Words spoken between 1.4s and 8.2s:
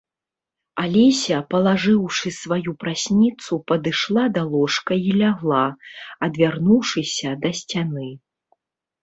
палажыўшы сваю прасніцу, падышла да ложка і лягла, адвярнуўшыся да сцяны.